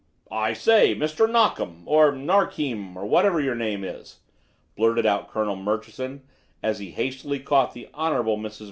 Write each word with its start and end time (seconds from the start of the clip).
"I 0.31 0.53
say, 0.53 0.95
Mr. 0.95 1.29
Knockem, 1.29 1.83
or 1.85 2.11
Narkhim, 2.11 2.95
or 2.97 3.05
whatever 3.05 3.39
your 3.39 3.53
name 3.53 3.83
is," 3.83 4.17
blurted 4.75 5.05
out 5.05 5.29
Colonel 5.29 5.55
Murchison, 5.55 6.23
as 6.63 6.79
he 6.79 6.89
hastily 6.89 7.37
caught 7.39 7.75
the 7.75 7.87
Hon. 7.93 8.23
Mrs. 8.41 8.59